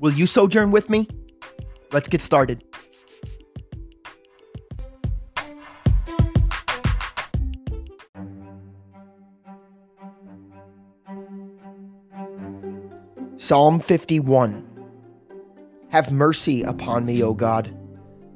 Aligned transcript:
Will 0.00 0.12
you 0.12 0.26
sojourn 0.26 0.70
with 0.70 0.88
me? 0.88 1.06
Let's 1.92 2.08
get 2.08 2.22
started. 2.22 2.64
Psalm 13.36 13.80
51 13.80 14.66
Have 15.90 16.10
mercy 16.10 16.62
upon 16.62 17.04
me, 17.04 17.22
O 17.22 17.34
God, 17.34 17.76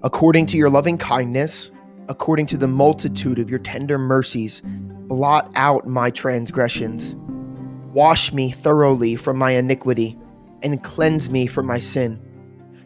according 0.02 0.44
to 0.46 0.58
your 0.58 0.68
loving 0.68 0.98
kindness, 0.98 1.70
according 2.10 2.44
to 2.46 2.58
the 2.58 2.68
multitude 2.68 3.38
of 3.38 3.48
your 3.48 3.58
tender 3.60 3.96
mercies, 3.96 4.60
blot 5.08 5.50
out 5.54 5.86
my 5.86 6.10
transgressions. 6.10 7.16
Wash 7.94 8.34
me 8.34 8.50
thoroughly 8.50 9.16
from 9.16 9.38
my 9.38 9.52
iniquity, 9.52 10.18
and 10.64 10.82
cleanse 10.82 11.30
me 11.30 11.46
from 11.46 11.66
my 11.66 11.78
sin. 11.78 12.20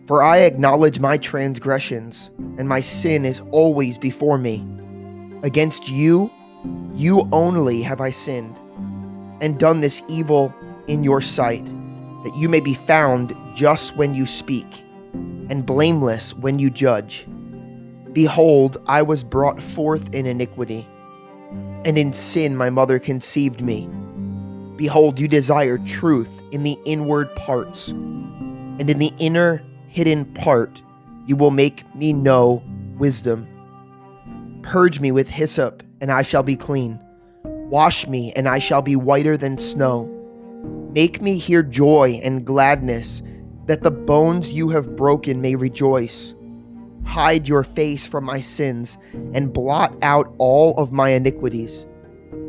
For 0.07 0.23
I 0.23 0.39
acknowledge 0.39 1.01
my 1.01 1.17
transgressions, 1.17 2.31
and 2.59 2.69
my 2.69 2.81
sin 2.81 3.25
is 3.25 3.41
always 3.53 3.97
before 3.97 4.39
me. 4.39 4.67
Against 5.43 5.89
you, 5.89 6.31
you 6.95 7.29
only 7.33 7.83
have 7.83 8.01
I 8.01 8.11
sinned, 8.11 8.61
and 9.41 9.59
done 9.59 9.81
this 9.81 10.03
evil 10.09 10.53
in 10.89 11.05
your 11.05 11.21
sight 11.21 11.65
that 12.25 12.37
you 12.37 12.49
may 12.49 12.61
be 12.61 12.75
found 12.75 13.37
just 13.55 13.97
when 13.97 14.15
you 14.15 14.27
speak, 14.27 14.67
and 15.13 15.65
blameless 15.65 16.35
when 16.35 16.59
you 16.59 16.71
judge. 16.71 17.27
Behold, 18.13 18.79
I 18.87 19.03
was 19.03 19.23
brought 19.23 19.63
forth 19.63 20.13
in 20.13 20.27
iniquity, 20.27 20.89
and 21.85 21.97
in 21.97 22.13
sin 22.13 22.57
my 22.57 22.71
mother 22.71 22.99
conceived 22.99 23.61
me. 23.61 23.89
Behold, 24.79 25.19
you 25.19 25.27
desire 25.27 25.77
truth 25.77 26.31
in 26.53 26.63
the 26.63 26.79
inward 26.85 27.35
parts, 27.35 27.89
and 27.89 28.89
in 28.89 28.99
the 28.99 29.13
inner 29.19 29.61
hidden 29.89 30.25
part 30.25 30.81
you 31.27 31.35
will 31.35 31.51
make 31.51 31.83
me 31.97 32.13
know 32.13 32.63
wisdom. 32.97 33.47
Purge 34.63 35.01
me 35.01 35.11
with 35.11 35.29
hyssop, 35.29 35.83
and 36.01 36.13
I 36.13 36.23
shall 36.23 36.45
be 36.45 36.55
clean. 36.55 37.03
Wash 37.45 38.07
me, 38.07 38.33
and 38.35 38.49
I 38.49 38.61
shall 38.61 38.81
be 38.81 38.95
whiter 38.95 39.37
than 39.37 39.59
snow. 39.59 40.07
Make 40.93 41.21
me 41.21 41.39
hear 41.39 41.65
joy 41.65 42.21
and 42.23 42.47
gladness, 42.47 43.21
that 43.67 43.83
the 43.83 43.91
bones 43.91 44.53
you 44.53 44.69
have 44.69 44.95
broken 44.95 45.41
may 45.41 45.57
rejoice. 45.57 46.37
Hide 47.05 47.49
your 47.49 47.65
face 47.65 48.07
from 48.07 48.25
my 48.25 48.39
sins, 48.39 48.97
and 49.35 49.53
blot 49.53 49.93
out 50.03 50.33
all 50.39 50.77
of 50.77 50.93
my 50.93 51.09
iniquities. 51.11 51.85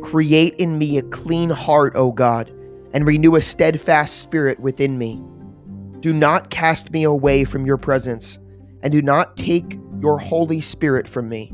Create 0.02 0.54
in 0.54 0.78
me 0.78 0.98
a 0.98 1.02
clean 1.02 1.50
heart, 1.50 1.92
O 1.94 2.10
God, 2.10 2.50
and 2.92 3.06
renew 3.06 3.36
a 3.36 3.40
steadfast 3.40 4.22
spirit 4.22 4.58
within 4.58 4.98
me. 4.98 5.22
Do 6.00 6.12
not 6.12 6.50
cast 6.50 6.90
me 6.90 7.02
away 7.04 7.44
from 7.44 7.66
your 7.66 7.76
presence, 7.76 8.38
and 8.82 8.90
do 8.90 9.02
not 9.02 9.36
take 9.36 9.78
your 10.00 10.18
Holy 10.18 10.60
Spirit 10.60 11.06
from 11.06 11.28
me. 11.28 11.52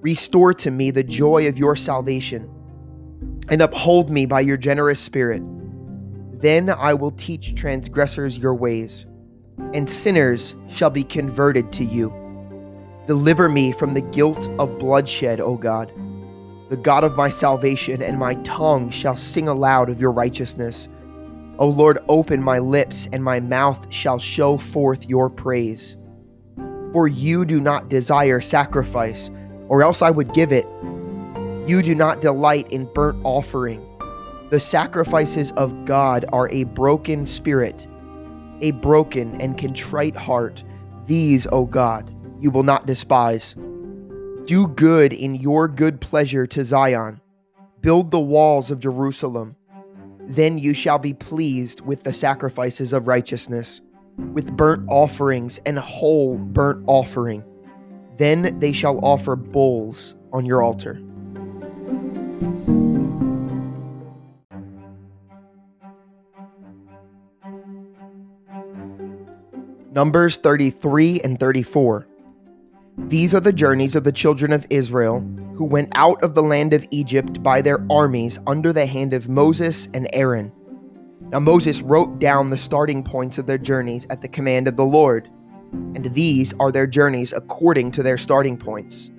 Restore 0.00 0.54
to 0.54 0.70
me 0.70 0.90
the 0.90 1.04
joy 1.04 1.46
of 1.46 1.56
your 1.56 1.76
salvation, 1.76 2.50
and 3.48 3.62
uphold 3.62 4.10
me 4.10 4.26
by 4.26 4.40
your 4.40 4.56
generous 4.56 5.00
spirit. 5.00 5.42
Then 6.40 6.68
I 6.68 6.94
will 6.94 7.12
teach 7.12 7.54
transgressors 7.54 8.36
your 8.36 8.54
ways, 8.54 9.06
and 9.72 9.88
sinners 9.88 10.54
shall 10.68 10.90
be 10.90 11.04
converted 11.04 11.72
to 11.74 11.84
you. 11.84 12.12
Deliver 13.06 13.48
me 13.48 13.72
from 13.72 13.94
the 13.94 14.02
guilt 14.02 14.48
of 14.58 14.78
bloodshed, 14.78 15.40
O 15.40 15.56
God, 15.56 15.92
the 16.68 16.76
God 16.76 17.04
of 17.04 17.16
my 17.16 17.28
salvation, 17.28 18.02
and 18.02 18.18
my 18.18 18.34
tongue 18.36 18.90
shall 18.90 19.16
sing 19.16 19.46
aloud 19.46 19.88
of 19.88 20.00
your 20.00 20.12
righteousness. 20.12 20.88
O 21.58 21.68
Lord, 21.68 21.98
open 22.08 22.42
my 22.42 22.58
lips, 22.58 23.08
and 23.12 23.22
my 23.22 23.40
mouth 23.40 23.92
shall 23.92 24.18
show 24.18 24.58
forth 24.58 25.08
your 25.08 25.30
praise. 25.30 25.96
For 26.92 27.08
you 27.08 27.44
do 27.44 27.60
not 27.60 27.88
desire 27.88 28.40
sacrifice, 28.40 29.30
or 29.68 29.82
else 29.82 30.02
I 30.02 30.10
would 30.10 30.34
give 30.34 30.52
it. 30.52 30.66
You 31.68 31.82
do 31.82 31.94
not 31.94 32.20
delight 32.20 32.70
in 32.70 32.92
burnt 32.92 33.20
offering. 33.24 33.82
The 34.50 34.60
sacrifices 34.60 35.52
of 35.52 35.84
God 35.84 36.24
are 36.32 36.48
a 36.50 36.64
broken 36.64 37.26
spirit, 37.26 37.86
a 38.60 38.70
broken 38.72 39.40
and 39.40 39.58
contrite 39.58 40.16
heart. 40.16 40.62
These, 41.06 41.46
O 41.52 41.64
God, 41.64 42.14
you 42.40 42.50
will 42.50 42.62
not 42.62 42.86
despise. 42.86 43.56
Do 44.46 44.68
good 44.68 45.12
in 45.12 45.34
your 45.34 45.66
good 45.66 46.00
pleasure 46.00 46.46
to 46.46 46.64
Zion. 46.64 47.20
Build 47.80 48.12
the 48.12 48.20
walls 48.20 48.70
of 48.70 48.78
Jerusalem. 48.78 49.56
Then 50.20 50.56
you 50.56 50.72
shall 50.72 51.00
be 51.00 51.14
pleased 51.14 51.80
with 51.80 52.04
the 52.04 52.14
sacrifices 52.14 52.92
of 52.92 53.08
righteousness, 53.08 53.80
with 54.16 54.56
burnt 54.56 54.88
offerings 54.88 55.58
and 55.66 55.76
whole 55.76 56.38
burnt 56.38 56.84
offering. 56.86 57.42
Then 58.18 58.56
they 58.60 58.72
shall 58.72 59.04
offer 59.04 59.34
bulls 59.34 60.14
on 60.32 60.46
your 60.46 60.62
altar. 60.62 61.00
Numbers 69.90 70.36
33 70.36 71.20
and 71.24 71.40
34. 71.40 72.06
These 72.98 73.34
are 73.34 73.40
the 73.40 73.52
journeys 73.52 73.94
of 73.94 74.04
the 74.04 74.12
children 74.12 74.52
of 74.52 74.66
Israel 74.70 75.20
who 75.56 75.64
went 75.64 75.90
out 75.94 76.22
of 76.22 76.34
the 76.34 76.42
land 76.42 76.72
of 76.72 76.86
Egypt 76.90 77.42
by 77.42 77.62
their 77.62 77.84
armies 77.90 78.38
under 78.46 78.72
the 78.72 78.86
hand 78.86 79.14
of 79.14 79.28
Moses 79.28 79.88
and 79.94 80.08
Aaron. 80.12 80.52
Now 81.30 81.40
Moses 81.40 81.82
wrote 81.82 82.18
down 82.18 82.50
the 82.50 82.58
starting 82.58 83.02
points 83.02 83.38
of 83.38 83.46
their 83.46 83.58
journeys 83.58 84.06
at 84.10 84.22
the 84.22 84.28
command 84.28 84.68
of 84.68 84.76
the 84.76 84.84
Lord, 84.84 85.28
and 85.72 86.04
these 86.14 86.54
are 86.58 86.72
their 86.72 86.86
journeys 86.86 87.32
according 87.32 87.92
to 87.92 88.02
their 88.02 88.18
starting 88.18 88.56
points. 88.56 89.10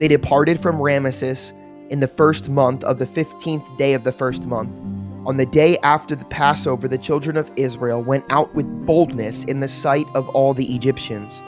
They 0.00 0.08
departed 0.08 0.60
from 0.60 0.78
Ramesses 0.78 1.52
in 1.90 2.00
the 2.00 2.08
first 2.08 2.48
month 2.48 2.84
of 2.84 2.98
the 2.98 3.06
fifteenth 3.06 3.64
day 3.76 3.94
of 3.94 4.04
the 4.04 4.12
first 4.12 4.46
month 4.46 4.70
on 5.26 5.38
the 5.38 5.46
day 5.46 5.78
after 5.78 6.14
the 6.14 6.24
Passover, 6.26 6.86
the 6.86 6.98
children 6.98 7.38
of 7.38 7.50
Israel 7.56 8.02
went 8.02 8.24
out 8.28 8.54
with 8.54 8.66
boldness 8.84 9.44
in 9.44 9.60
the 9.60 9.68
sight 9.68 10.06
of 10.14 10.28
all 10.30 10.52
the 10.52 10.74
Egyptians. 10.74 11.42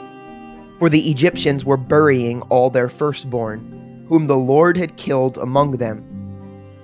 For 0.79 0.89
the 0.89 1.09
Egyptians 1.09 1.65
were 1.65 1.77
burying 1.77 2.41
all 2.43 2.69
their 2.69 2.89
firstborn, 2.89 4.05
whom 4.07 4.27
the 4.27 4.37
Lord 4.37 4.77
had 4.77 4.95
killed 4.95 5.37
among 5.37 5.71
them. 5.77 6.03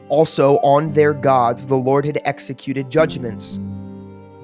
Also, 0.10 0.58
on 0.58 0.94
their 0.94 1.14
gods, 1.14 1.68
the 1.68 1.76
Lord 1.76 2.06
had 2.06 2.20
executed 2.26 2.90
judgments. 2.90 3.60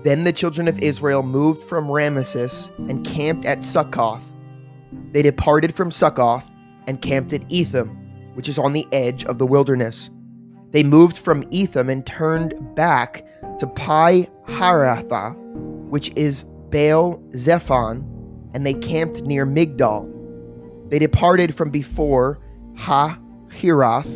Then 0.03 0.23
the 0.23 0.33
children 0.33 0.67
of 0.67 0.79
Israel 0.79 1.23
moved 1.23 1.63
from 1.63 1.87
Ramesses 1.87 2.69
and 2.89 3.05
camped 3.05 3.45
at 3.45 3.65
Succoth. 3.65 4.21
They 5.11 5.21
departed 5.21 5.73
from 5.73 5.91
Succoth 5.91 6.49
and 6.87 7.01
camped 7.01 7.33
at 7.33 7.43
Etham, 7.49 7.89
which 8.35 8.47
is 8.47 8.57
on 8.57 8.73
the 8.73 8.87
edge 8.91 9.25
of 9.25 9.39
the 9.39 9.45
wilderness. 9.45 10.09
They 10.71 10.83
moved 10.83 11.17
from 11.17 11.43
Etham 11.49 11.89
and 11.89 12.05
turned 12.05 12.53
back 12.75 13.25
to 13.57 13.67
Pi 13.67 14.28
Hahiroth, 14.47 15.35
which 15.90 16.11
is 16.16 16.45
Baal 16.69 17.22
Zephon, 17.34 18.05
and 18.53 18.66
they 18.66 18.73
camped 18.73 19.22
near 19.23 19.46
Migdol. 19.46 20.09
They 20.90 20.99
departed 20.99 21.55
from 21.55 21.69
before 21.69 22.40
Ha 22.78 23.19
Hiroth 23.49 24.07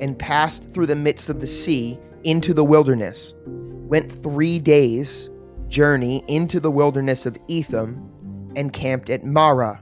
and 0.00 0.18
passed 0.18 0.72
through 0.72 0.86
the 0.86 0.96
midst 0.96 1.28
of 1.28 1.40
the 1.40 1.46
sea 1.46 1.98
into 2.24 2.52
the 2.52 2.64
wilderness, 2.64 3.34
went 3.46 4.22
three 4.22 4.58
days' 4.58 5.30
journey 5.68 6.22
into 6.28 6.60
the 6.60 6.70
wilderness 6.70 7.26
of 7.26 7.36
Etham, 7.48 8.02
and 8.56 8.72
camped 8.72 9.10
at 9.10 9.24
Marah. 9.24 9.80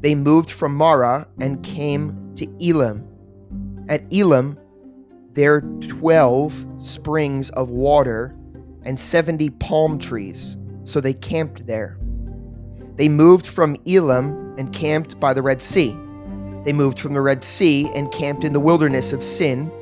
They 0.00 0.14
moved 0.14 0.50
from 0.50 0.74
Marah 0.74 1.28
and 1.40 1.62
came 1.62 2.34
to 2.36 2.46
Elim. 2.58 3.06
At 3.88 4.02
Elim, 4.12 4.58
there 5.34 5.60
12 5.60 6.66
springs 6.80 7.50
of 7.50 7.70
water 7.70 8.34
and 8.82 8.98
70 8.98 9.50
palm 9.50 9.98
trees. 9.98 10.56
So 10.84 11.00
they 11.00 11.12
camped 11.12 11.66
there. 11.66 11.99
They 13.00 13.08
moved 13.08 13.46
from 13.46 13.78
Elim 13.86 14.54
and 14.58 14.74
camped 14.74 15.18
by 15.18 15.32
the 15.32 15.40
Red 15.40 15.62
Sea. 15.62 15.96
They 16.66 16.74
moved 16.74 16.98
from 16.98 17.14
the 17.14 17.22
Red 17.22 17.42
Sea 17.42 17.90
and 17.94 18.12
camped 18.12 18.44
in 18.44 18.52
the 18.52 18.60
wilderness 18.60 19.14
of 19.14 19.24
Sin. 19.24 19.72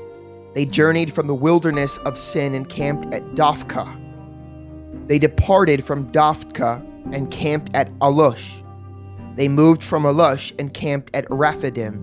They 0.54 0.64
journeyed 0.64 1.12
from 1.12 1.26
the 1.26 1.34
wilderness 1.34 1.98
of 2.04 2.16
Sin 2.16 2.54
and 2.54 2.68
camped 2.68 3.12
at 3.12 3.24
Dophkah. 3.34 5.08
They 5.08 5.18
departed 5.18 5.84
from 5.84 6.12
Dophkah 6.12 6.80
and 7.12 7.28
camped 7.32 7.74
at 7.74 7.90
Alush. 7.98 8.62
They 9.34 9.48
moved 9.48 9.82
from 9.82 10.04
Alush 10.04 10.52
and 10.56 10.72
camped 10.72 11.10
at 11.12 11.28
Rephidim, 11.28 11.96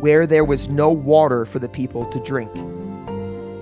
where 0.00 0.26
there 0.26 0.44
was 0.44 0.68
no 0.68 0.90
water 0.90 1.46
for 1.46 1.60
the 1.60 1.68
people 1.68 2.04
to 2.06 2.18
drink. 2.24 2.52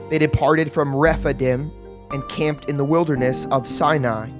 They 0.08 0.18
departed 0.18 0.72
from 0.72 0.96
Rephidim 0.96 1.70
and 2.12 2.26
camped 2.30 2.70
in 2.70 2.78
the 2.78 2.84
wilderness 2.86 3.46
of 3.50 3.68
Sinai. 3.68 4.30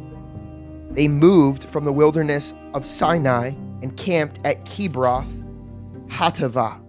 They 0.96 1.08
moved 1.08 1.64
from 1.64 1.84
the 1.84 1.92
wilderness 1.92 2.54
of 2.72 2.86
Sinai 2.86 3.48
and 3.82 3.94
camped 3.98 4.40
at 4.44 4.64
Kibroth 4.64 5.28
Hattaavah. 6.08 6.80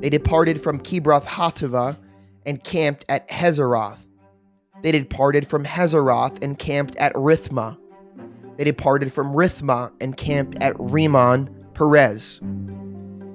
They 0.00 0.08
departed 0.08 0.58
from 0.60 0.80
Kibroth 0.80 1.24
Hattaavah 1.24 1.98
and 2.46 2.64
camped 2.64 3.04
at 3.10 3.28
Hazeroth. 3.28 3.98
They 4.82 4.90
departed 4.90 5.46
from 5.46 5.66
Hazeroth 5.66 6.42
and 6.42 6.58
camped 6.58 6.96
at 6.96 7.12
Rithmah. 7.12 7.76
They 8.56 8.64
departed 8.64 9.12
from 9.12 9.34
Rithmah 9.34 9.92
and 10.00 10.16
camped 10.16 10.56
at 10.62 10.74
Rimmon 10.78 11.50
Perez. 11.74 12.40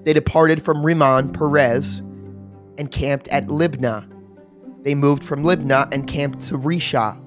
They 0.04 0.14
departed 0.14 0.64
from 0.64 0.84
Rimmon 0.84 1.32
Perez 1.32 2.00
and 2.80 2.90
camped 2.90 3.28
at 3.28 3.48
Libnah. 3.48 4.08
They 4.84 4.96
moved 4.96 5.24
from 5.24 5.44
Libnah 5.44 5.94
and 5.94 6.08
camped 6.08 6.42
to 6.48 6.58
Risha. 6.58 7.22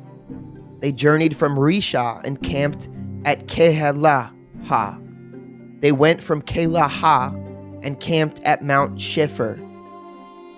They 0.85 0.93
journeyed 0.93 1.35
from 1.35 1.57
Risha 1.57 2.21
and 2.25 2.43
camped 2.43 2.91
at 3.25 3.47
Kehelathah. 3.47 5.01
They 5.81 5.93
went 5.93 6.23
from 6.23 6.43
Kehelathah 6.43 7.33
and 7.83 7.99
camped 8.01 8.41
at 8.41 8.63
Mount 8.63 8.99
Shepher. 8.99 9.57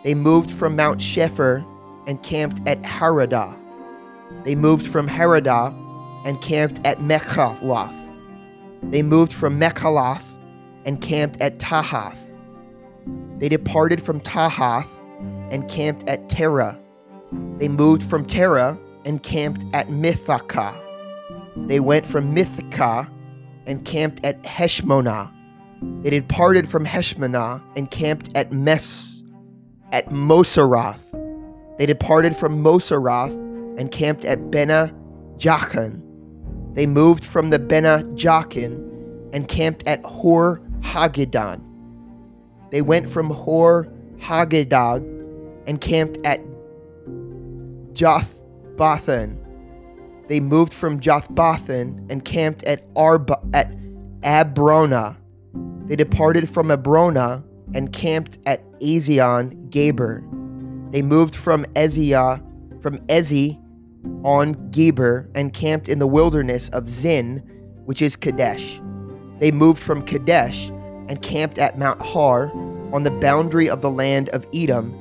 They 0.02 0.14
moved 0.14 0.50
from 0.50 0.74
Mount 0.74 0.98
Shepher 0.98 1.64
and 2.08 2.20
camped 2.24 2.66
at 2.66 2.82
Haradah. 2.82 3.56
They 4.42 4.56
moved 4.56 4.84
from 4.88 5.08
Haradah 5.08 5.72
and 6.26 6.42
camped 6.42 6.84
at 6.84 6.98
Makheloth. 6.98 7.94
They 8.90 9.02
moved 9.02 9.32
from 9.32 9.60
Makheloth 9.60 10.24
and 10.84 11.00
camped 11.00 11.40
at 11.40 11.60
Tahath. 11.60 12.18
They 13.38 13.48
departed 13.48 14.02
from 14.02 14.18
Tahath 14.22 14.88
and 15.52 15.70
camped 15.70 16.02
at 16.08 16.28
Terah. 16.28 16.76
They 17.58 17.68
moved 17.68 18.02
from 18.02 18.26
Terah 18.26 18.76
and 19.06 19.22
camped 19.22 19.64
at 19.72 19.88
Mithkah. 19.88 20.74
They 21.68 21.80
went 21.80 22.06
from 22.06 22.34
Mithkah 22.34 23.08
and 23.64 23.84
camped 23.84 24.22
at 24.24 24.42
Hashmonah. 24.42 25.32
They 26.02 26.10
departed 26.10 26.68
from 26.68 26.84
Hashmonah 26.84 27.62
and 27.76 27.90
camped 27.90 28.30
at 28.34 28.52
Mes 28.52 29.22
at 29.92 30.10
Moseroth. 30.10 31.00
They 31.78 31.86
departed 31.86 32.36
from 32.36 32.62
Moseroth 32.62 33.32
and 33.78 33.90
camped 33.92 34.24
at 34.24 34.50
Bena 34.50 34.92
Jachin. 35.38 36.02
They 36.74 36.86
moved 36.86 37.24
from 37.24 37.50
the 37.50 37.58
Bena 37.58 38.02
Jachin 38.14 38.82
and 39.32 39.48
camped 39.48 39.86
at 39.86 40.02
Hor 40.04 40.60
Haggidgad. 40.80 41.62
They 42.70 42.82
went 42.82 43.08
from 43.08 43.30
Hor 43.30 43.88
Haggidgad 44.18 45.02
and 45.66 45.80
camped 45.80 46.18
at 46.24 46.40
Jotbathah. 48.76 49.36
They 50.28 50.40
moved 50.40 50.72
from 50.72 51.00
Jotbathah 51.00 52.10
and 52.10 52.24
camped 52.24 52.64
at 52.64 52.84
Arba 52.96 53.38
at 53.54 53.72
Abronah. 54.22 55.16
They 55.86 55.96
departed 55.96 56.50
from 56.50 56.68
Abronah 56.68 57.42
and 57.74 57.92
camped 57.92 58.38
at 58.46 58.62
Ezion 58.80 59.70
Geber. 59.70 60.22
They 60.90 61.02
moved 61.02 61.34
from 61.34 61.64
Ezia 61.74 62.42
from 62.82 62.98
Ezi 63.06 63.60
on 64.24 64.70
Geber 64.70 65.28
and 65.34 65.52
camped 65.52 65.88
in 65.88 65.98
the 65.98 66.06
wilderness 66.06 66.68
of 66.70 66.88
Zin, 66.90 67.38
which 67.84 68.02
is 68.02 68.16
Kadesh. 68.16 68.80
They 69.38 69.50
moved 69.50 69.80
from 69.80 70.04
Kadesh 70.04 70.70
and 71.08 71.22
camped 71.22 71.58
at 71.58 71.78
Mount 71.78 72.00
Har 72.00 72.50
on 72.92 73.04
the 73.04 73.10
boundary 73.10 73.68
of 73.68 73.80
the 73.80 73.90
land 73.90 74.28
of 74.30 74.46
Edom. 74.52 74.94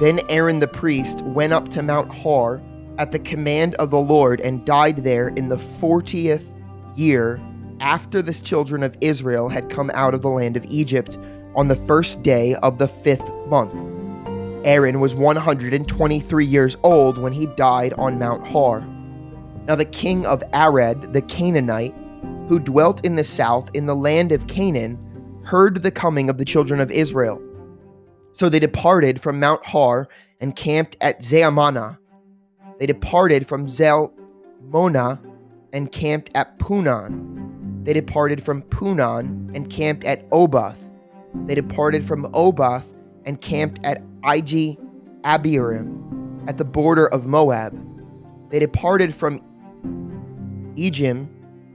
Then 0.00 0.20
Aaron 0.28 0.60
the 0.60 0.68
priest 0.68 1.22
went 1.22 1.52
up 1.52 1.68
to 1.70 1.82
Mount 1.82 2.12
Har 2.12 2.60
at 2.98 3.12
the 3.12 3.18
command 3.18 3.74
of 3.76 3.90
the 3.90 3.98
Lord 3.98 4.40
and 4.40 4.64
died 4.64 4.98
there 4.98 5.28
in 5.28 5.48
the 5.48 5.58
fortieth 5.58 6.52
year 6.96 7.40
after 7.80 8.22
the 8.22 8.32
children 8.32 8.82
of 8.82 8.96
Israel 9.00 9.48
had 9.48 9.70
come 9.70 9.90
out 9.94 10.14
of 10.14 10.22
the 10.22 10.30
land 10.30 10.56
of 10.56 10.64
Egypt 10.66 11.18
on 11.54 11.68
the 11.68 11.76
first 11.76 12.22
day 12.22 12.54
of 12.56 12.78
the 12.78 12.88
fifth 12.88 13.30
month. 13.46 13.74
Aaron 14.64 14.98
was 14.98 15.14
123 15.14 16.44
years 16.44 16.76
old 16.82 17.18
when 17.18 17.32
he 17.32 17.46
died 17.46 17.92
on 17.94 18.18
Mount 18.18 18.46
Har. 18.46 18.80
Now, 19.66 19.74
the 19.74 19.84
king 19.84 20.26
of 20.26 20.42
Arad, 20.52 21.12
the 21.12 21.22
Canaanite, 21.22 21.94
who 22.48 22.58
dwelt 22.58 23.04
in 23.04 23.16
the 23.16 23.24
south 23.24 23.70
in 23.74 23.86
the 23.86 23.96
land 23.96 24.32
of 24.32 24.46
Canaan, 24.46 24.98
heard 25.44 25.82
the 25.82 25.90
coming 25.90 26.28
of 26.28 26.38
the 26.38 26.44
children 26.44 26.80
of 26.80 26.90
Israel. 26.90 27.40
So 28.32 28.48
they 28.48 28.58
departed 28.58 29.20
from 29.20 29.40
Mount 29.40 29.64
Har 29.64 30.08
and 30.40 30.56
camped 30.56 30.96
at 31.00 31.22
Zalmonah. 31.22 31.98
They 32.78 32.86
departed 32.86 33.46
from 33.46 33.66
Zalmonah 33.68 35.20
and 35.72 35.90
camped 35.92 36.30
at 36.34 36.58
Punon. 36.58 37.82
They 37.84 37.92
departed 37.92 38.42
from 38.42 38.62
Punon 38.62 39.50
and 39.54 39.70
camped 39.70 40.04
at 40.04 40.28
Oboth. 40.30 40.90
They 41.46 41.54
departed 41.54 42.04
from 42.04 42.30
Oboth 42.34 42.92
and 43.24 43.40
camped 43.40 43.80
at 43.84 44.02
Ije 44.22 44.76
Abarim 45.22 46.48
at 46.48 46.58
the 46.58 46.64
border 46.64 47.06
of 47.08 47.26
Moab. 47.26 47.78
They 48.50 48.58
departed 48.58 49.14
from 49.14 49.40
Ijim 50.76 51.28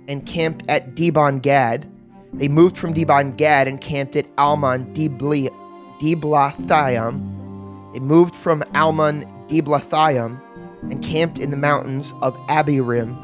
and 0.07 0.25
camped 0.25 0.65
at 0.69 0.95
Dibon 0.95 1.41
Gad. 1.41 1.89
They 2.33 2.47
moved 2.47 2.77
from 2.77 2.93
Dibon 2.93 3.35
Gad 3.37 3.67
and 3.67 3.81
camped 3.81 4.15
at 4.15 4.25
Almon 4.37 4.93
Diblathaim. 4.93 5.51
They 7.93 7.99
moved 7.99 8.35
from 8.35 8.63
Almon 8.73 9.25
Diblathaim 9.47 10.39
and 10.83 11.03
camped 11.03 11.39
in 11.39 11.51
the 11.51 11.57
mountains 11.57 12.13
of 12.21 12.37
Abiram 12.47 13.17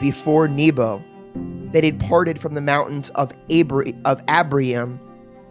before 0.00 0.48
Nebo. 0.48 1.02
They 1.72 1.80
departed 1.80 2.40
from 2.40 2.54
the 2.54 2.60
mountains 2.60 3.10
of, 3.10 3.32
Abri- 3.50 3.96
of 4.04 4.24
Abriam, 4.26 4.98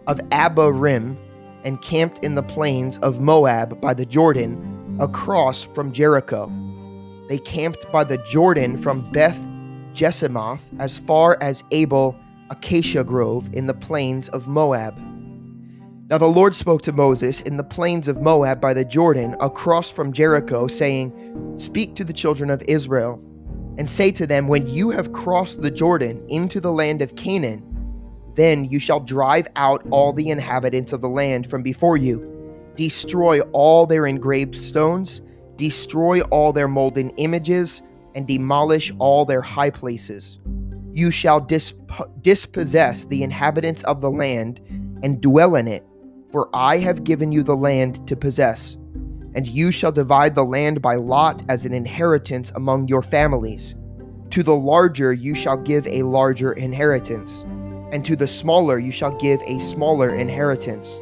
of 0.06 0.18
Abarim, 0.30 1.16
and 1.64 1.80
camped 1.82 2.24
in 2.24 2.34
the 2.34 2.42
plains 2.42 2.98
of 2.98 3.20
Moab 3.20 3.80
by 3.80 3.94
the 3.94 4.06
Jordan, 4.06 4.96
across 5.00 5.64
from 5.64 5.92
Jericho. 5.92 6.50
They 7.28 7.38
camped 7.38 7.90
by 7.92 8.04
the 8.04 8.18
Jordan 8.18 8.78
from 8.78 9.00
Beth 9.12 9.38
Jesimoth 9.92 10.70
as 10.78 10.98
far 10.98 11.36
as 11.40 11.62
Abel 11.70 12.18
Acacia 12.50 13.04
Grove 13.04 13.50
in 13.52 13.66
the 13.66 13.74
plains 13.74 14.28
of 14.30 14.48
Moab. 14.48 14.98
Now 16.10 16.16
the 16.16 16.26
Lord 16.26 16.54
spoke 16.54 16.80
to 16.82 16.92
Moses 16.92 17.42
in 17.42 17.58
the 17.58 17.62
plains 17.62 18.08
of 18.08 18.22
Moab 18.22 18.62
by 18.62 18.72
the 18.72 18.84
Jordan, 18.84 19.36
across 19.40 19.90
from 19.90 20.14
Jericho, 20.14 20.66
saying, 20.66 21.12
Speak 21.58 21.94
to 21.96 22.04
the 22.04 22.14
children 22.14 22.48
of 22.48 22.62
Israel, 22.66 23.22
and 23.76 23.90
say 23.90 24.10
to 24.12 24.26
them, 24.26 24.48
When 24.48 24.66
you 24.66 24.88
have 24.88 25.12
crossed 25.12 25.60
the 25.60 25.70
Jordan 25.70 26.24
into 26.28 26.62
the 26.62 26.72
land 26.72 27.02
of 27.02 27.14
Canaan, 27.16 27.62
then 28.36 28.64
you 28.64 28.78
shall 28.78 29.00
drive 29.00 29.48
out 29.56 29.86
all 29.90 30.14
the 30.14 30.30
inhabitants 30.30 30.94
of 30.94 31.02
the 31.02 31.10
land 31.10 31.46
from 31.46 31.62
before 31.62 31.98
you, 31.98 32.72
destroy 32.74 33.40
all 33.52 33.84
their 33.84 34.06
engraved 34.06 34.54
stones, 34.54 35.20
destroy 35.56 36.22
all 36.30 36.54
their 36.54 36.68
molten 36.68 37.10
images, 37.18 37.82
and 38.14 38.26
demolish 38.26 38.90
all 38.98 39.26
their 39.26 39.42
high 39.42 39.70
places. 39.70 40.38
You 40.90 41.10
shall 41.10 41.38
disp- 41.38 41.76
dispossess 42.22 43.04
the 43.04 43.22
inhabitants 43.22 43.82
of 43.82 44.00
the 44.00 44.10
land 44.10 44.62
and 45.02 45.20
dwell 45.20 45.54
in 45.54 45.68
it 45.68 45.84
for 46.30 46.48
I 46.54 46.78
have 46.78 47.04
given 47.04 47.32
you 47.32 47.42
the 47.42 47.56
land 47.56 48.06
to 48.08 48.16
possess, 48.16 48.76
and 49.34 49.46
you 49.46 49.70
shall 49.70 49.92
divide 49.92 50.34
the 50.34 50.44
land 50.44 50.82
by 50.82 50.96
lot 50.96 51.42
as 51.48 51.64
an 51.64 51.72
inheritance 51.72 52.50
among 52.54 52.88
your 52.88 53.02
families. 53.02 53.74
To 54.30 54.42
the 54.42 54.54
larger 54.54 55.12
you 55.12 55.34
shall 55.34 55.56
give 55.56 55.86
a 55.86 56.02
larger 56.02 56.52
inheritance, 56.52 57.44
and 57.92 58.04
to 58.04 58.16
the 58.16 58.28
smaller 58.28 58.78
you 58.78 58.92
shall 58.92 59.16
give 59.18 59.40
a 59.46 59.58
smaller 59.58 60.14
inheritance. 60.14 61.00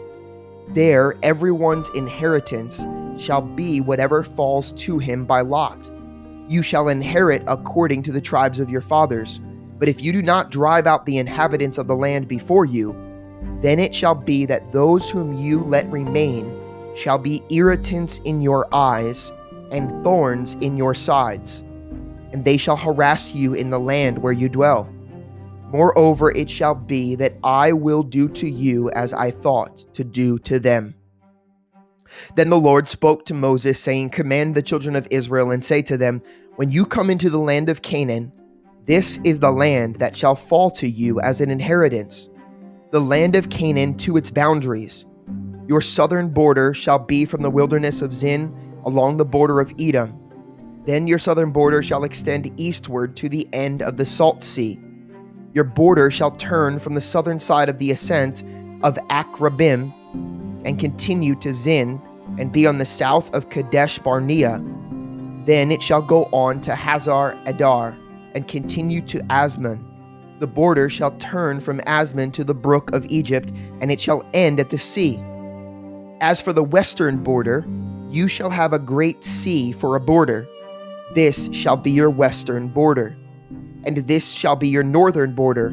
There 0.68 1.14
everyone's 1.23 1.88
inheritance 1.90 2.85
shall 3.21 3.42
be 3.42 3.80
whatever 3.80 4.23
falls 4.23 4.73
to 4.73 4.99
him 4.99 5.25
by 5.25 5.40
lot. 5.40 5.90
You 6.49 6.62
shall 6.62 6.88
inherit 6.88 7.42
according 7.47 8.04
to 8.04 8.12
the 8.12 8.21
tribes 8.21 8.61
of 8.61 8.71
your 8.71 8.80
fathers. 8.80 9.40
But 9.78 9.88
if 9.88 10.02
you 10.02 10.12
do 10.12 10.23
not 10.23 10.50
drive 10.50 10.87
out 10.87 11.04
the 11.04 11.18
inhabitants 11.18 11.78
of 11.78 11.87
the 11.87 11.97
land 11.97 12.28
before 12.28 12.64
you, 12.64 12.95
then 13.62 13.79
it 13.79 13.95
shall 13.95 14.15
be 14.15 14.47
that 14.47 14.73
those 14.73 15.11
whom 15.11 15.33
you 15.33 15.61
let 15.61 15.91
remain 15.91 16.55
shall 16.95 17.19
be 17.19 17.43
irritants 17.50 18.21
in 18.25 18.41
your 18.41 18.73
eyes 18.75 19.33
and 19.71 19.91
thorns 20.05 20.55
in 20.61 20.76
your 20.76 20.95
sides, 20.95 21.62
and 22.33 22.45
they 22.45 22.57
shall 22.57 22.76
harass 22.76 23.35
you 23.35 23.55
in 23.55 23.71
the 23.71 23.81
land 23.81 24.19
where 24.19 24.33
you 24.33 24.49
dwell. 24.49 24.88
Moreover, 25.71 26.31
it 26.31 26.49
shall 26.49 26.75
be 26.75 27.17
that 27.17 27.37
I 27.43 27.73
will 27.73 28.03
do 28.03 28.29
to 28.29 28.49
you 28.49 28.91
as 28.91 29.12
I 29.12 29.31
thought 29.31 29.85
to 29.95 30.05
do 30.05 30.38
to 30.41 30.61
them. 30.61 30.95
Then 32.37 32.50
the 32.50 32.59
Lord 32.59 32.88
spoke 32.88 33.25
to 33.26 33.35
Moses, 33.35 33.81
saying, 33.81 34.11
Command 34.11 34.55
the 34.55 34.62
children 34.62 34.95
of 34.95 35.09
Israel 35.11 35.50
and 35.50 35.65
say 35.65 35.83
to 35.83 35.97
them, 35.97 36.23
When 36.55 36.71
you 36.71 36.87
come 36.87 37.11
into 37.11 37.31
the 37.31 37.38
land 37.38 37.69
of 37.69 37.83
Canaan, 37.83 38.33
this 38.87 39.19
is 39.25 39.41
the 39.41 39.50
land 39.50 39.97
that 39.97 40.17
shall 40.17 40.37
fall 40.37 40.71
to 40.73 40.88
you 40.88 41.21
as 41.21 41.41
an 41.41 41.50
inheritance, 41.50 42.29
the 42.90 43.00
land 43.00 43.37
of 43.37 43.50
Canaan 43.50 43.97
to 43.99 44.16
its 44.16 44.31
boundaries. 44.31 45.05
Your 45.66 45.81
southern 45.81 46.28
border 46.28 46.73
shall 46.73 46.99
be 46.99 47.25
from 47.25 47.43
the 47.43 47.50
wilderness 47.50 48.00
of 48.02 48.14
Zin 48.14 48.55
along 48.85 49.16
the 49.16 49.25
border 49.25 49.61
of 49.61 49.73
Edom. 49.78 50.16
Then 50.85 51.09
your 51.09 51.19
southern 51.19 51.50
border 51.50 51.83
shall 51.83 52.05
extend 52.05 52.59
eastward 52.61 53.16
to 53.16 53.28
the 53.28 53.49
end 53.52 53.83
of 53.83 53.97
the 53.97 54.07
Salt 54.07 54.45
Sea. 54.45 54.81
Your 55.52 55.64
border 55.64 56.11
shall 56.11 56.31
turn 56.31 56.78
from 56.78 56.95
the 56.95 57.00
southern 57.00 57.40
side 57.40 57.69
of 57.69 57.78
the 57.78 57.90
ascent 57.90 58.45
of 58.83 58.95
Akrabim 59.11 59.93
and 60.64 60.78
continue 60.78 61.35
to 61.37 61.55
Zin 61.55 62.00
and 62.38 62.52
be 62.52 62.66
on 62.66 62.78
the 62.78 62.87
south 62.87 63.35
of 63.35 63.49
Kadesh 63.49 63.99
Barnea. 63.99 64.62
Then 65.45 65.73
it 65.73 65.83
shall 65.83 66.02
go 66.02 66.25
on 66.26 66.61
to 66.62 66.75
Hazar 66.75 67.40
Adar 67.47 67.97
and 68.35 68.47
continue 68.47 69.00
to 69.02 69.21
Azmon. 69.25 69.86
The 70.38 70.47
border 70.47 70.90
shall 70.90 71.12
turn 71.12 71.61
from 71.61 71.81
Azmon 71.81 72.33
to 72.35 72.45
the 72.45 72.55
brook 72.55 72.93
of 72.93 73.07
Egypt, 73.07 73.50
and 73.81 73.90
it 73.90 74.00
shall 74.00 74.28
end 74.35 74.61
at 74.61 74.71
the 74.71 74.78
sea. 74.78 75.19
As 76.21 76.40
for 76.40 76.52
the 76.52 76.62
western 76.62 77.23
border, 77.23 77.66
you 78.11 78.28
shall 78.28 78.50
have 78.50 78.73
a 78.73 78.78
great 78.78 79.25
sea 79.25 79.73
for 79.73 79.97
a 79.97 80.00
border. 80.00 80.47
This 81.14 81.49
shall 81.52 81.76
be 81.76 81.90
your 81.90 82.11
western 82.11 82.69
border. 82.69 83.16
And 83.85 83.97
this 83.99 84.33
shall 84.33 84.57
be 84.57 84.69
your 84.69 84.83
northern 84.83 85.35
border. 85.35 85.71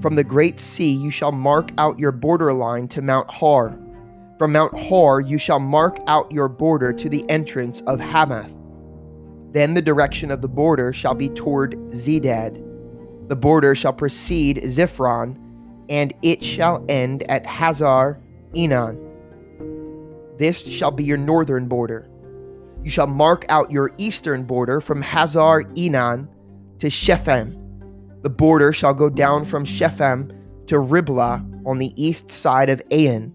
From 0.00 0.16
the 0.16 0.24
great 0.24 0.60
sea 0.60 0.90
you 0.90 1.10
shall 1.10 1.32
mark 1.32 1.70
out 1.78 1.98
your 1.98 2.12
border 2.12 2.52
line 2.52 2.88
to 2.88 3.02
Mount 3.02 3.30
Hor. 3.30 3.78
From 4.38 4.52
Mount 4.52 4.76
Hor 4.76 5.20
you 5.20 5.38
shall 5.38 5.60
mark 5.60 5.98
out 6.06 6.30
your 6.30 6.48
border 6.48 6.92
to 6.92 7.08
the 7.08 7.28
entrance 7.30 7.80
of 7.82 8.00
Hamath. 8.00 8.54
Then 9.52 9.74
the 9.74 9.82
direction 9.82 10.30
of 10.30 10.42
the 10.42 10.48
border 10.48 10.92
shall 10.92 11.14
be 11.14 11.28
toward 11.30 11.76
Zedad. 11.90 12.60
The 13.28 13.36
border 13.36 13.74
shall 13.74 13.92
precede 13.92 14.58
Ziphron, 14.64 15.38
and 15.88 16.12
it 16.22 16.42
shall 16.42 16.84
end 16.88 17.28
at 17.30 17.46
Hazar 17.46 18.20
Enan. 18.54 18.98
This 20.38 20.64
shall 20.64 20.90
be 20.90 21.04
your 21.04 21.16
northern 21.16 21.68
border. 21.68 22.08
You 22.82 22.90
shall 22.90 23.06
mark 23.06 23.46
out 23.48 23.70
your 23.70 23.92
eastern 23.96 24.44
border 24.44 24.80
from 24.80 25.00
Hazar 25.00 25.62
Enan 25.74 26.28
to 26.80 26.90
Shepham. 26.90 27.60
The 28.22 28.30
border 28.30 28.72
shall 28.72 28.94
go 28.94 29.08
down 29.08 29.44
from 29.44 29.64
Shepham 29.64 30.32
to 30.66 30.78
Riblah 30.78 31.44
on 31.64 31.78
the 31.78 31.92
east 31.96 32.30
side 32.30 32.68
of 32.68 32.82
Ain. 32.90 33.32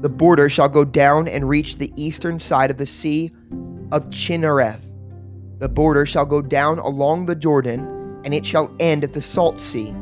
The 0.00 0.08
border 0.08 0.48
shall 0.48 0.68
go 0.68 0.84
down 0.84 1.28
and 1.28 1.48
reach 1.48 1.76
the 1.76 1.92
eastern 1.96 2.40
side 2.40 2.70
of 2.70 2.76
the 2.76 2.86
sea 2.86 3.30
of 3.90 4.08
Chinnereth. 4.10 4.82
The 5.58 5.68
border 5.68 6.06
shall 6.06 6.26
go 6.26 6.40
down 6.40 6.78
along 6.78 7.26
the 7.26 7.34
Jordan, 7.34 7.91
and 8.24 8.34
it 8.34 8.44
shall 8.44 8.74
end 8.80 9.04
at 9.04 9.12
the 9.12 9.22
Salt 9.22 9.60
Sea. 9.60 9.94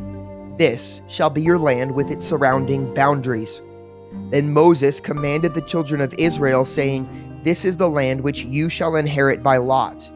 This 0.58 1.00
shall 1.08 1.30
be 1.30 1.42
your 1.42 1.58
land 1.58 1.94
with 1.94 2.10
its 2.10 2.26
surrounding 2.26 2.92
boundaries. 2.92 3.62
Then 4.30 4.52
Moses 4.52 5.00
commanded 5.00 5.54
the 5.54 5.62
children 5.62 6.00
of 6.00 6.14
Israel, 6.14 6.64
saying, 6.64 7.40
This 7.44 7.64
is 7.64 7.76
the 7.76 7.88
land 7.88 8.20
which 8.20 8.44
you 8.44 8.68
shall 8.68 8.96
inherit 8.96 9.42
by 9.42 9.56
lot, 9.56 10.10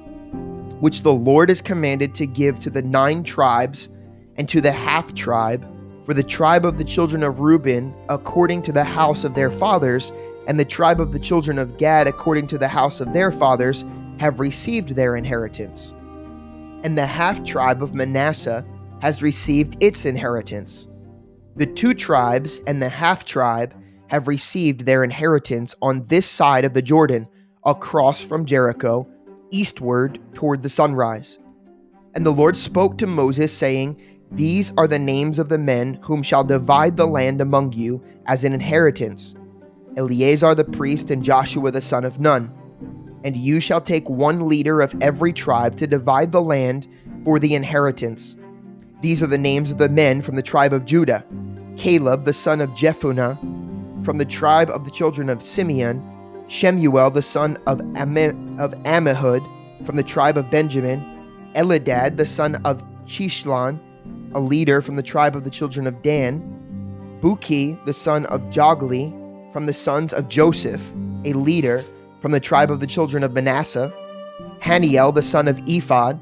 which 0.80 1.02
the 1.02 1.12
Lord 1.12 1.49
has 1.49 1.61
commanded 1.61 2.14
to 2.16 2.26
give 2.26 2.58
to 2.58 2.70
the 2.70 2.82
nine 2.82 3.23
tribes 3.23 3.88
and 4.37 4.49
to 4.49 4.61
the 4.61 4.73
half 4.73 5.14
tribe, 5.14 5.66
for 6.04 6.12
the 6.12 6.23
tribe 6.23 6.66
of 6.66 6.76
the 6.76 6.84
children 6.84 7.23
of 7.23 7.40
Reuben, 7.40 7.94
according 8.08 8.62
to 8.62 8.73
the 8.73 8.84
house 8.84 9.25
of 9.25 9.34
their 9.34 9.50
fathers, 9.50 10.12
and 10.46 10.61
the 10.61 10.64
tribe 10.64 11.00
of 11.00 11.12
the 11.12 11.18
children 11.18 11.58
of 11.58 11.78
Gad, 11.78 12.06
according 12.06 12.49
to 12.49 12.58
the 12.58 12.68
house 12.68 13.00
of 13.00 13.12
their 13.14 13.32
fathers, 13.32 13.84
have 14.20 14.40
received 14.40 14.90
their 14.90 15.16
inheritance. 15.16 15.94
And 16.84 16.96
the 16.96 17.06
half 17.06 17.42
tribe 17.44 17.82
of 17.82 17.94
Manasseh 17.94 18.64
has 19.00 19.22
received 19.22 19.76
its 19.82 20.04
inheritance. 20.04 20.86
The 21.56 21.66
two 21.66 21.94
tribes 21.94 22.60
and 22.66 22.80
the 22.80 22.88
half 22.88 23.24
tribe 23.24 23.74
have 24.08 24.28
received 24.28 24.82
their 24.82 25.02
inheritance 25.02 25.74
on 25.82 26.06
this 26.06 26.26
side 26.26 26.64
of 26.64 26.74
the 26.74 26.82
Jordan, 26.82 27.26
across 27.64 28.22
from 28.22 28.46
Jericho, 28.46 29.08
eastward 29.50 30.20
toward 30.34 30.62
the 30.62 30.68
sunrise. 30.68 31.38
And 32.14 32.24
the 32.24 32.30
Lord 32.30 32.56
spoke 32.56 32.98
to 32.98 33.06
Moses, 33.06 33.52
saying, 33.52 34.00
These 34.30 34.72
are 34.76 34.86
the 34.86 34.98
names 34.98 35.38
of 35.38 35.48
the 35.48 35.58
men 35.58 35.94
whom 36.02 36.22
shall 36.22 36.44
divide 36.44 36.96
the 36.96 37.06
land 37.06 37.40
among 37.40 37.72
you 37.72 38.00
as 38.26 38.44
an 38.44 38.52
inheritance 38.52 39.34
Eleazar 39.96 40.54
the 40.54 40.64
priest 40.64 41.10
and 41.10 41.22
Joshua 41.22 41.70
the 41.70 41.80
son 41.80 42.04
of 42.04 42.18
Nun 42.18 42.52
and 43.24 43.36
you 43.36 43.58
shall 43.58 43.80
take 43.80 44.08
one 44.08 44.46
leader 44.46 44.80
of 44.82 44.94
every 45.00 45.32
tribe 45.32 45.76
to 45.78 45.86
divide 45.86 46.30
the 46.30 46.42
land 46.42 46.86
for 47.24 47.38
the 47.38 47.54
inheritance. 47.54 48.36
These 49.00 49.22
are 49.22 49.26
the 49.26 49.38
names 49.38 49.70
of 49.70 49.78
the 49.78 49.88
men 49.88 50.22
from 50.22 50.36
the 50.36 50.42
tribe 50.42 50.74
of 50.74 50.84
Judah. 50.84 51.24
Caleb 51.76 52.24
the 52.24 52.32
son 52.32 52.60
of 52.60 52.70
Jephunneh, 52.70 54.04
from 54.04 54.18
the 54.18 54.24
tribe 54.24 54.70
of 54.70 54.84
the 54.84 54.90
children 54.90 55.28
of 55.30 55.44
Simeon, 55.44 56.02
Shemuel 56.48 57.10
the 57.10 57.22
son 57.22 57.56
of, 57.66 57.80
Am- 57.96 58.60
of 58.60 58.74
Ammihud, 58.84 59.86
from 59.86 59.96
the 59.96 60.02
tribe 60.02 60.36
of 60.36 60.50
Benjamin, 60.50 61.02
Elidad 61.54 62.16
the 62.18 62.26
son 62.26 62.56
of 62.66 62.84
Chislon, 63.06 63.80
a 64.34 64.40
leader 64.40 64.82
from 64.82 64.96
the 64.96 65.02
tribe 65.02 65.34
of 65.34 65.44
the 65.44 65.50
children 65.50 65.86
of 65.86 66.02
Dan, 66.02 66.40
Buki 67.22 67.82
the 67.86 67.94
son 67.94 68.26
of 68.26 68.42
Jogli, 68.50 69.12
from 69.52 69.66
the 69.66 69.72
sons 69.72 70.12
of 70.12 70.28
Joseph, 70.28 70.92
a 71.24 71.32
leader 71.32 71.82
from 72.24 72.32
the 72.32 72.40
tribe 72.40 72.70
of 72.70 72.80
the 72.80 72.86
children 72.86 73.22
of 73.22 73.34
Manasseh, 73.34 73.92
Haniel 74.58 75.14
the 75.14 75.20
son 75.20 75.46
of 75.46 75.58
Ephod, 75.68 76.18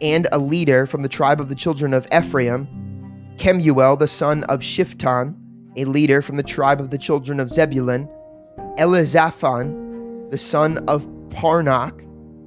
and 0.00 0.26
a 0.32 0.38
leader 0.38 0.86
from 0.86 1.02
the 1.02 1.10
tribe 1.10 1.42
of 1.42 1.50
the 1.50 1.54
children 1.54 1.92
of 1.92 2.06
Ephraim, 2.10 2.66
Kemuel 3.36 3.98
the 3.98 4.08
son 4.08 4.44
of 4.44 4.60
Shiphtan, 4.60 5.36
a 5.76 5.84
leader 5.84 6.22
from 6.22 6.38
the 6.38 6.42
tribe 6.42 6.80
of 6.80 6.88
the 6.88 6.96
children 6.96 7.38
of 7.38 7.50
Zebulun, 7.50 8.08
Elizaphan 8.78 10.30
the 10.30 10.38
son 10.38 10.78
of 10.88 11.06
Parnach, 11.28 12.00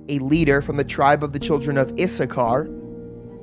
a 0.09 0.17
leader 0.17 0.63
from 0.63 0.77
the 0.77 0.83
tribe 0.83 1.23
of 1.23 1.31
the 1.31 1.37
children 1.37 1.77
of 1.77 1.93
Issachar, 1.99 2.67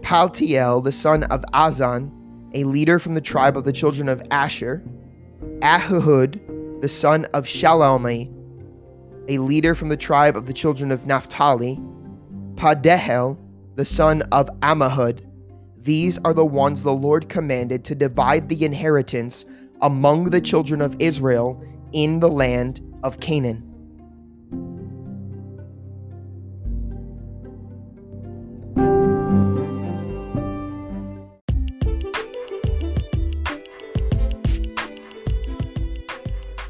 Paltiel 0.00 0.82
the 0.82 0.90
son 0.90 1.22
of 1.22 1.44
Azzan, 1.54 2.10
a 2.52 2.64
leader 2.64 2.98
from 2.98 3.14
the 3.14 3.20
tribe 3.20 3.56
of 3.56 3.62
the 3.62 3.72
children 3.72 4.08
of 4.08 4.24
Asher, 4.32 4.82
Ahihud 5.60 6.80
the 6.82 6.88
son 6.88 7.26
of 7.26 7.46
Shalomai, 7.46 8.41
a 9.28 9.38
leader 9.38 9.74
from 9.74 9.88
the 9.88 9.96
tribe 9.96 10.36
of 10.36 10.46
the 10.46 10.52
children 10.52 10.90
of 10.90 11.06
Naphtali, 11.06 11.80
Pedahel, 12.54 13.38
the 13.76 13.84
son 13.84 14.22
of 14.32 14.48
Ammihud. 14.60 15.20
These 15.78 16.18
are 16.18 16.34
the 16.34 16.44
ones 16.44 16.82
the 16.82 16.92
Lord 16.92 17.28
commanded 17.28 17.84
to 17.86 17.94
divide 17.94 18.48
the 18.48 18.64
inheritance 18.64 19.44
among 19.80 20.30
the 20.30 20.40
children 20.40 20.80
of 20.80 20.96
Israel 20.98 21.62
in 21.92 22.20
the 22.20 22.28
land 22.28 22.80
of 23.02 23.20
Canaan. 23.20 23.68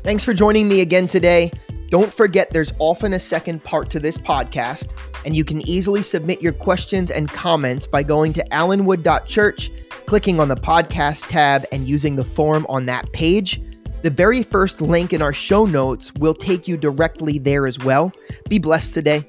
Thanks 0.04 0.24
for 0.24 0.34
joining 0.34 0.66
me 0.68 0.80
again 0.80 1.06
today. 1.06 1.52
Don't 1.92 2.10
forget 2.10 2.48
there's 2.54 2.72
often 2.78 3.12
a 3.12 3.18
second 3.18 3.62
part 3.64 3.90
to 3.90 4.00
this 4.00 4.16
podcast, 4.16 4.94
and 5.26 5.36
you 5.36 5.44
can 5.44 5.60
easily 5.68 6.00
submit 6.00 6.40
your 6.40 6.54
questions 6.54 7.10
and 7.10 7.28
comments 7.28 7.86
by 7.86 8.02
going 8.02 8.32
to 8.32 8.42
allenwood.church, 8.50 9.70
clicking 10.06 10.40
on 10.40 10.48
the 10.48 10.54
podcast 10.56 11.28
tab, 11.28 11.66
and 11.70 11.86
using 11.86 12.16
the 12.16 12.24
form 12.24 12.64
on 12.70 12.86
that 12.86 13.12
page. 13.12 13.60
The 14.00 14.08
very 14.08 14.42
first 14.42 14.80
link 14.80 15.12
in 15.12 15.20
our 15.20 15.34
show 15.34 15.66
notes 15.66 16.10
will 16.14 16.32
take 16.32 16.66
you 16.66 16.78
directly 16.78 17.38
there 17.38 17.66
as 17.66 17.78
well. 17.80 18.10
Be 18.48 18.58
blessed 18.58 18.94
today. 18.94 19.28